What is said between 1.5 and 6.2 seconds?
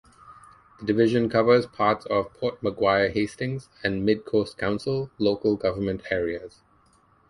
parts of Port Macquarie-Hastings and Mid-Coast Council local government